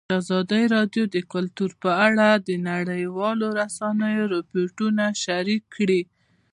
[0.19, 6.01] ازادي راډیو د کلتور په اړه د نړیوالو رسنیو راپورونه شریک کړي.